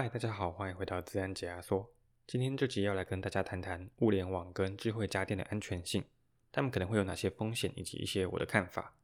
[0.00, 1.90] 嗨，大家好，欢迎回到自然解压缩。
[2.24, 6.04] 今天这集要来跟大家谈谈物联网跟智慧家电的安全性，
[6.52, 8.94] 他们可能会有哪些风险，以及一些我的看法。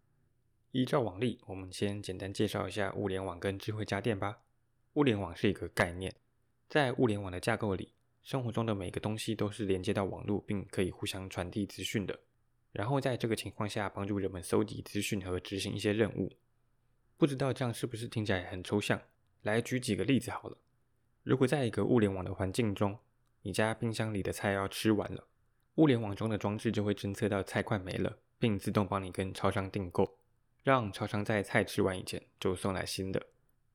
[0.71, 4.39] 依照往例，我们先简单介绍一下物联网跟智慧家电吧。
[4.93, 6.15] 物联网是一个概念，
[6.69, 7.93] 在物联网的架构里，
[8.23, 12.17] 生活中的每个东西都是连接到网络，并可以互相传递资讯的。
[12.71, 16.31] 然后在这个情况下，帮助人们搜集资讯和执行一些任务。
[17.17, 19.03] 不知道这样是不是听起来很抽象？
[19.43, 20.57] 来举几个例子好了。
[21.25, 22.99] 如果在一个物联网的环境中，
[23.41, 25.27] 你家冰箱里的菜要吃完了，
[25.77, 30.19] 物联网中的装置就会侦测到菜快没了，并自动帮你跟超商订购，
[30.63, 33.27] 让超商在菜吃完以前就送来新的。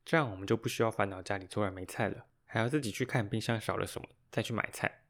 [0.06, 5.02] 这样我们就不需要烦恼家里突然没菜了，还要自己去看冰箱少了什么再去买菜。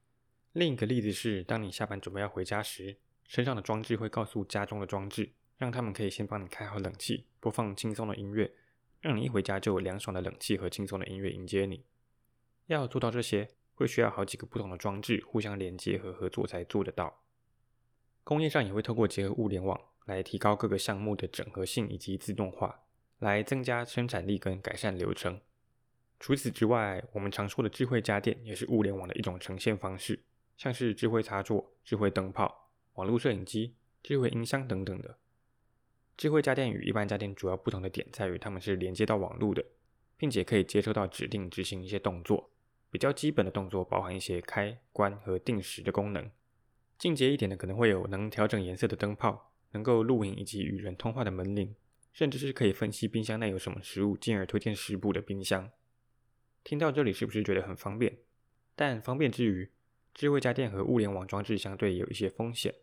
[0.54, 2.96] 另一个例子是，当你下班准备要回家时，
[3.28, 8.50] 身上的装置会告诉家中的装置，让他们可以先帮你开好冷气，播放轻松的音乐，
[9.02, 11.84] 让你一回家就有凉爽的冷气和轻松的音乐迎接你。
[12.74, 17.24] 要做到这些，会需要好几个不同的装置互相连接和合作才做得到。
[18.24, 22.84] 工业上也会透过结合物联网来提高各个项目的整合性以及自动化，
[23.18, 25.42] 来增加生产力跟改善流程。
[26.20, 30.22] 除此之外，我们常说的智慧家电也是物联网的一种呈现方式，
[30.58, 35.18] 像是智慧插座、智慧灯泡、网络摄影机、智慧音箱等等的。
[36.18, 39.64] 智慧家电与一般家电主要不同的点在于，它们是连接到网络的，
[40.18, 42.52] 并且可以接收到指令执行一些动作。
[42.92, 46.30] 比较基本的动作包含一些开关和定时的功能，
[46.98, 51.76] 进阶一点的可能会有能调整颜色的灯泡，能够录影以及与人通话的门铃，
[52.12, 55.70] 甚至是可以分析冰箱内有什么食物，进而推荐食谱的冰箱。
[56.64, 58.18] 听到这里是不是觉得很方便？
[58.76, 59.70] 但方便之余，
[60.14, 62.74] 智慧家电和物联网装置相对也有一些风险。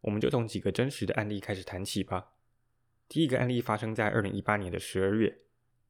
[0.00, 2.32] 我们就从几个真实的案例开始谈起吧。
[3.08, 5.38] 第一个案例发生在二零一八年的十二月，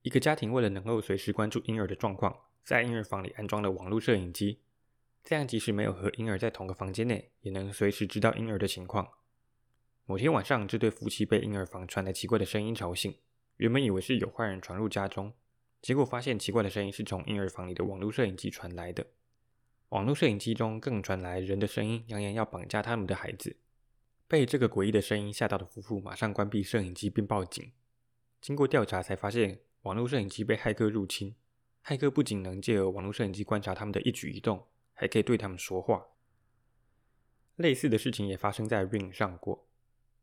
[0.03, 2.35] 一个家庭为了能够随时关注婴儿的状况。
[2.63, 4.61] 在婴儿房里安装了网络摄影机，
[5.25, 9.11] 这样即使没有和婴儿在同个房间内，也能随时知道婴儿的情况。
[10.05, 13.17] 某天晚上，这对夫妻被婴儿房传来奇怪的声音吵醒，
[13.57, 15.33] 原本以为是有坏人闯入家中，
[15.81, 19.07] 结果发现奇怪的声音是从婴儿房里的网络摄影机传来的。
[19.89, 23.57] 网络摄影机中更传来人的声音，扬言要绑架他们的孩子。
[24.29, 27.73] 被这个诡异的声音吓到的夫妇马上关闭摄影机并报警。
[28.41, 31.35] 经过调查才发现，网络摄影机被骇客入侵。
[31.85, 36.05] 骇客不仅能借由网络摄影机观察他们的一举一动，还可以对他们说话。
[37.57, 39.67] 类似的事情也发生在 Ring 上过。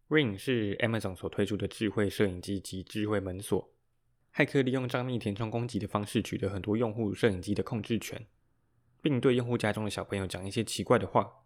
[0.10, 3.74] Ring 是 Amazon 所推出的智慧摄影机及智慧门锁。
[4.34, 8.28] 骇客利用帐密填充攻击的方式，取得很多用户摄影机的控制权，
[9.02, 11.44] 并对用户家中的小朋友讲一些奇怪的话。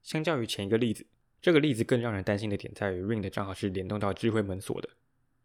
[0.00, 1.04] 相较于前一个例子，
[1.42, 4.90] 这个例子更让人担心的点在于，Ring 的账号是联动到智慧门锁的，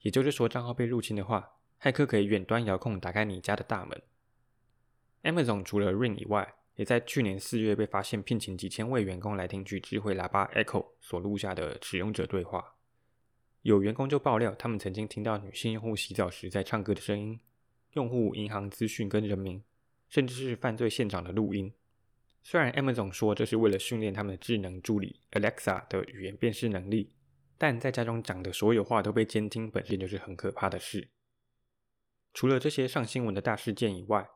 [0.01, 1.53] 也就是说，账号被入侵的话。
[1.83, 4.01] 骇客可以远端遥控打开你家的大门。
[5.23, 12.75] Amazon 除了 Ring 以外，也在去年四月被发现聘请几千位员工来听取智慧喇叭 Echo 所录下的使用者对话。
[13.63, 17.37] 有员工就爆料，他们曾经听到女性用户洗澡时在唱歌的声音，
[17.95, 19.61] 用户银行资讯跟人名，
[20.07, 21.73] 甚至是犯罪现场的录音。
[22.41, 27.11] 虽然 Amazon 说这是为了训练他们的智能助理 Alexa 的语言辨识能力，
[27.57, 31.09] 但在家中讲的所有话都被监听，本身就是很可怕的事。
[32.33, 34.27] 除了这些上新闻的大事件以外，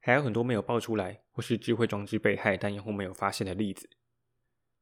[0.00, 3.90] 还有很多没有爆出来或是智慧装置被害但用户没有发现的例子。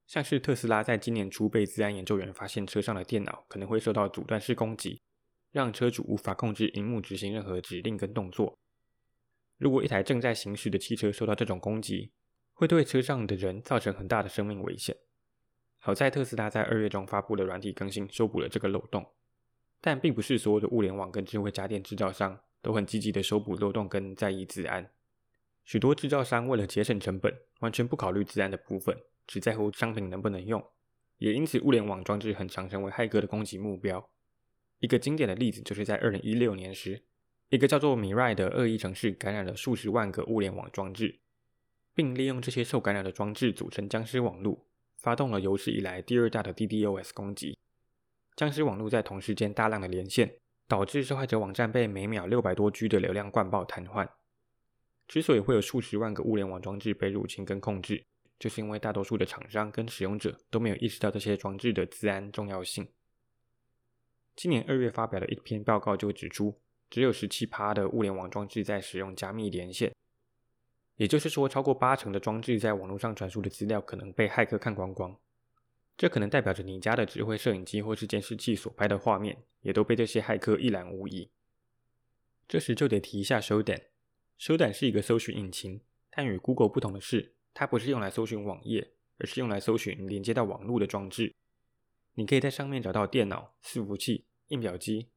[0.07, 5.03] 像是特斯拉在今年初被资安研究员发现车上的电脑可能会受到阻断式攻击，
[5.51, 8.59] 让车主无法控制荧幕执行任何指令跟动作。
[9.57, 12.13] 如果一台正在行驶的汽车受到这种攻击，
[12.53, 14.97] 会对车上的人造成很大的生命危险。
[15.79, 19.15] 好在特斯拉在二月中发布了软体更新，修补了这个漏洞。
[19.81, 22.41] 但并不是所有的物联网跟智慧家电制造商。
[22.61, 24.91] 都很积极的修补漏洞跟在意治安，
[25.65, 28.97] 许多制造商为了节省成本，完全不考虑治安的部分，
[29.27, 30.65] 只在乎商品能不能用，
[31.19, 34.11] 也因此物联网装置很常成为骇客的攻击目标。
[34.81, 37.05] 一个经典的例子就是在二零一六年时，
[37.49, 41.21] 一个叫做 Mirai 的恶意程式感染了数十万个物联网装置，
[41.95, 44.67] 并利用这些受感染的装置组成僵尸网络，
[44.97, 47.59] 发动了有史以来第二大的 DDoS 攻击。
[48.37, 50.39] 僵尸网络在同时间大量的连线。
[50.69, 54.09] 导致受害者网站被每秒六百多 G 的流量灌爆瘫痪。
[55.09, 58.05] 之所以会有数十万个物联网装置被入侵跟控制，
[58.39, 62.87] 就是因为大多数的厂商跟使用者都没有意识到这些装置的自安重要性。
[64.37, 66.61] 今年二月发表的一篇报告就指出，
[66.91, 69.95] 只有十七趴的物联网装置在使用加密连线，
[70.97, 75.19] 也就是说，超过八成的装置在网络上传输的资料可能被骇客看光光。
[75.97, 81.31] 这可能代表着你家的智慧摄影机或是监视器所拍的画面，也都被这些骇客一览无遗。
[82.49, 83.83] 这时就得提一下 Shodan。
[84.41, 91.35] Shodan 是一个搜寻引擎，但与 Google 不同的是，它不是用来搜寻网页，而是用来搜寻连接到网络的装置。
[92.15, 95.09] 你可以在上面找到电脑、伺服器、印表机，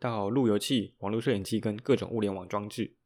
[0.00, 2.96] 到路由器、网络摄影机跟各种物联网装置。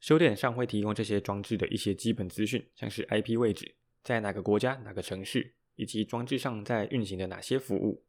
[0.00, 8.06] Shodan 上会提供这些装置的一些基本资讯，像是 IP 位置，在哪个国家、哪个城市，以及装置上在运行的哪些服务。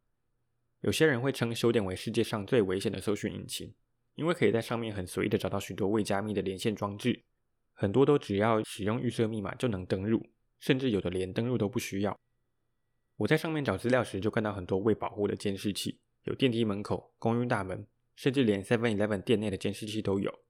[0.80, 3.74] 有些人会称 Shodan 为世界上最危险的搜寻引擎，
[4.14, 7.22] 因为可以在上面很随意的找到许多未加密的连线装置，
[7.74, 10.26] 很多都只要使用预设密码就能登入，
[10.58, 12.18] 甚至有的连登入都不需要。
[13.16, 17.86] 我在上面找资料时，就看到很多未保护的监视器，有电梯门口、公寓大门，
[18.16, 20.40] 甚至连 Seven Eleven 店内的监视器都有。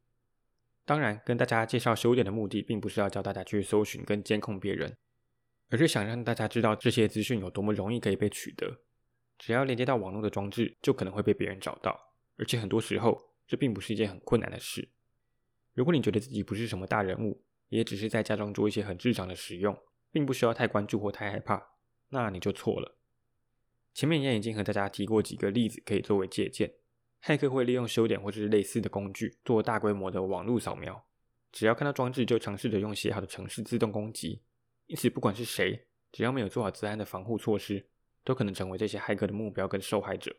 [0.85, 4.97] 当然，跟大家介绍 Shodan 的目的，并不是要教大家去搜寻跟监控别人，
[5.69, 8.81] 而是想让大家知道这些资讯有多么容易可以被取得。
[9.41, 11.99] 只要连接到网络的装置，就可能会被别人找到，
[12.37, 14.91] 而且很多时候，这并不是一件很困难的事。
[15.73, 19.75] 如果你觉得自己不是什么大人物，也只是在家中做一些很日常的使用，
[20.13, 21.71] 并不需要太关注或太害怕。
[22.11, 22.99] 那你就错了。
[23.95, 26.75] 前面也已经和大家提过几个例子，可以作为借鉴。
[27.23, 31.03] 骇客会利用修点或者是类似的工具做大规模的网络扫描，
[31.51, 34.43] 只要看到装置就尝试着用写好的程式自动攻击。
[34.87, 37.89] 因此，不管是谁，只要没有做好资安的防护措施，
[38.25, 40.37] 都可能成为这些骇客的目标跟受害者。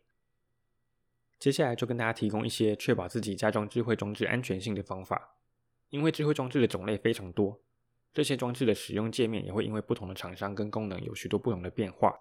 [1.39, 5.37] 接下来就跟大家提供一些确保自己家装智慧装置安全性的方法，
[5.89, 7.61] 因为智慧装置的种类非常多。
[8.13, 12.19] 这些装置的使用界面也会因为不同的厂商跟功能有许多不同的变化，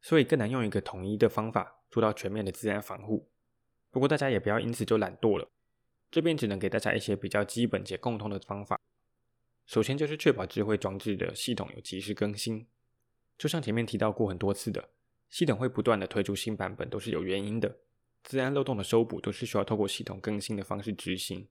[0.00, 3.28] 所以更难用一个统一的方法做到全面的自然防护。
[3.90, 5.48] 不过大家也不要因此就懒惰了，
[6.10, 8.80] 这边只能给大家一些比较基本且共通的方法。
[9.66, 12.66] 首先就是确保智慧装置的系统有及时更新，
[13.40, 14.90] 就像前面提到过很多次的，
[15.30, 17.78] 系统会不断的推出新版本都是有原因的，
[18.22, 21.48] 自然漏洞的修补都是需要透过系统更新的方式执行。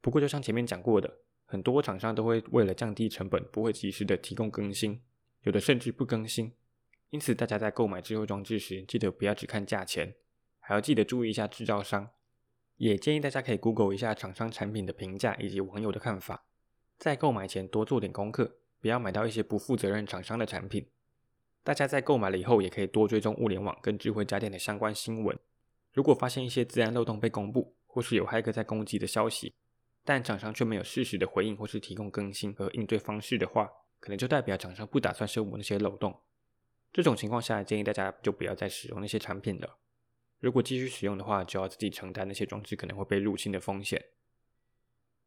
[0.00, 1.18] 不过就像前面讲过的。
[1.44, 5.02] 很多厂商都会为了降低成本，不会及时的提供更新，
[5.42, 6.52] 有的甚至不更新。
[7.08, 10.14] 因此，大家在购买智慧装置时，记得不要只看价钱，
[10.60, 12.10] 还要记得注意一下制造商。
[12.76, 16.44] 也建议大家可以 Google 一下厂商产品的评价以及网友的看法，
[16.96, 20.86] 在购买前多做点功课，不要买到一些不负责任厂商的产品。
[21.62, 25.38] 大家在购买了以后，也可以多追踪物联网跟智慧家电的相关新闻。
[25.92, 29.52] 如果发现一些资安漏洞被公布，或是有骇客在攻击的消息，
[30.04, 36.18] 但厂商却没有适时的回应或是提供更新和应对方式的话，可能就代表厂商不打算修补那些漏洞。
[36.92, 39.78] 这种情况下，建议大家就不要再使用那些产品了。
[40.38, 44.02] 如果继续使用的话，就要自己承担那些装置可能会被入侵的风险。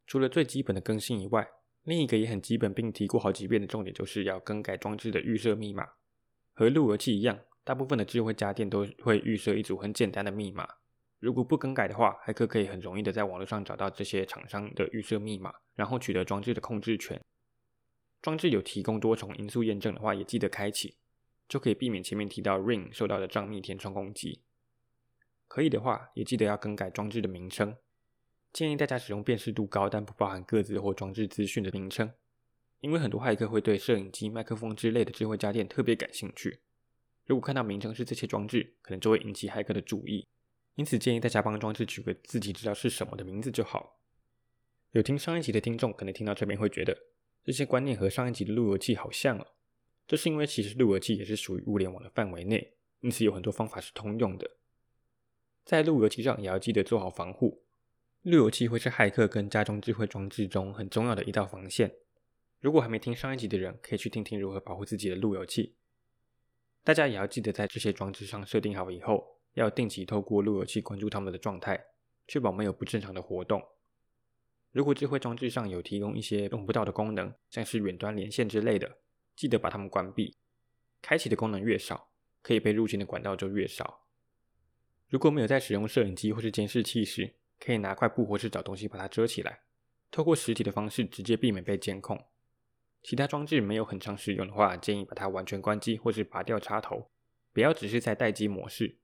[0.07, 1.47] 除了最基本的更新以外，
[1.83, 5.89] 另一个也很基本并提过好几遍的重点，就是要更改装置的预设密码。
[6.53, 10.67] 和路由器一样，大部分的智慧家电都会预设一组很简单的密码。
[11.19, 17.19] 如果不更改的话，骇客可以很容易的在网络上找到这些厂商的预设密码，然后取得装置的控制权。
[18.21, 20.95] 装置有提供多重因素验证的话，也记得开启，
[21.47, 24.41] 就可以避免前面提到 Ring 受到的账密填充攻击。
[25.47, 27.75] 可以的话，也记得要更改装置的名称。
[28.51, 32.11] 建议大家使用辨识度高但不包含个资或装置资讯的名称，
[32.83, 36.59] 因为很多骇客会对摄影机、麦克风之类的智慧家电特别感兴趣。
[37.25, 40.27] 如果看到名称是这些装置，可能就会引起骇客的注意。
[40.75, 44.01] 因此，建议大家帮装置取个自己知道是什么的名字就好。
[44.91, 47.05] 有听上一集的听众可能听到这边会觉得
[47.45, 49.47] 这些观念和上一集的路由器好像哦。
[50.05, 54.57] 这是因为其实路由器也是属于物联网的范围内，因此有很多方法是通用的。
[55.63, 57.63] 在路由器上也要记得做好防护。
[58.23, 61.95] 路由器会是骇客跟家中智慧装置中很重要的一道防线。
[62.63, 65.75] 如果还没听上一集的人，可以去听听如何保护自己的路由器。
[66.81, 69.41] 大家也要记得在这些装置上设定好以后。
[69.55, 71.85] 要定期透过路由器关注他们的状态，
[72.25, 73.61] 确保没有不正常的活动。
[74.71, 78.97] 如果智慧装置上有提供一些用不到的功能，像是远端连线之类的，
[79.35, 80.37] 记得把它们关闭。
[81.01, 82.09] 开启的功能越少，
[82.41, 84.05] 可以被入侵的管道就越少。
[85.09, 89.59] 如果没有在使用摄影机或是监视器时，可以拿块布或是找东西把它遮起来，
[90.09, 92.25] 透过实体的方式直接避免被监控。
[93.03, 97.11] 其他装置没有很常使用的话，建议把它完全关机或是拔掉插头，
[97.51, 98.97] 不要只是在待机模式。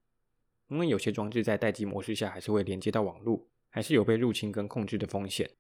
[0.70, 5.52] 因为有些装置在待机模式下还是会连接到网络，还是有被入侵跟控制的风险。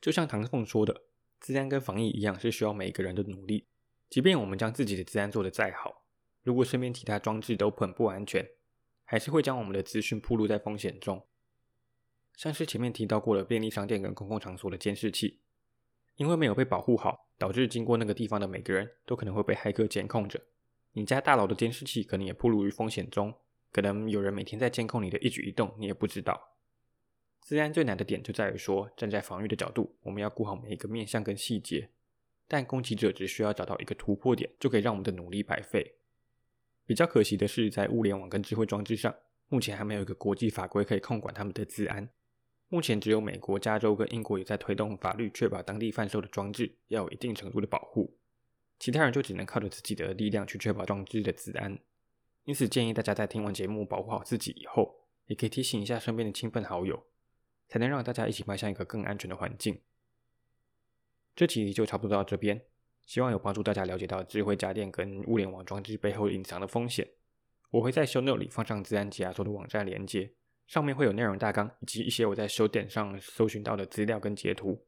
[0.00, 1.02] 就像唐凤说的，
[1.40, 3.66] 资安跟防疫一样，是需要每一个人的努力。
[4.08, 6.04] 即便我们将自己的资安做得再好，
[6.42, 8.46] 如果身边其他装置都很不安全，
[9.04, 11.26] 还是会将我们的资讯暴露在风险中。
[12.36, 15.40] 像是前面提到过的便利商店跟公共场所的监视器，
[16.16, 20.40] 因为没有被保护好，导致经过那个地方的每个人都可能会被骇客监控着。
[20.92, 23.34] 你家大楼的监视器可能也暴露于风险中。
[23.72, 26.52] 可能有人每天在监控你的一举一动，你也不知道。
[27.42, 31.88] 治安最难的点就在于说，站在防御的角度，我们要顾好每一个面向跟细节，
[32.46, 35.96] 但攻击者只需要找到一个突破点，就可以让我们的努力白费。
[36.86, 39.12] 比较可惜的是，在物联网跟智慧装置上，
[39.48, 42.08] 目前还没有一个国际法规可以控管他们的治安。
[42.72, 48.16] 目前只有美国加州跟英国也在推动法律，确保当地贩售的装置要有一定程度的保护，
[48.78, 51.78] 其他人就只能靠着自己的力量去确保装置的资安。
[52.44, 57.04] 因此，建议大家在听完节目保护好自己以后，也可以提醒一下身边的亲朋好友。
[57.68, 59.80] 才能让大家一起迈向一个更安全的环境。
[61.34, 62.60] 这期就差不多到这边，
[63.06, 67.08] 希望有帮助大家了解到智慧家电跟物联网装置背后隐藏的风险。
[67.70, 70.32] 我会在 show note 里放上自安解压缩的网站连接，
[70.72, 74.82] 上面会有内容大纲以及一些我在 show 点上搜寻到的资料跟截图。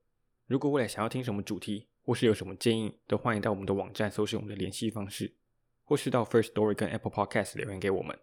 [0.47, 5.35] 如果未来想要听什么主题，或是有什么建议，都欢迎到我们的网站搜寻我们的联系方式，
[5.83, 8.19] 或是到 First Story 跟 Apple Podcast 留言给我们。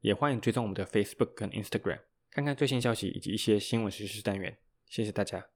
[0.00, 2.00] 也欢迎追踪我们的 Facebook 跟 Instagram。
[2.30, 5.46] 看看最新消息以及一些新闻实时事单元，谢谢大家。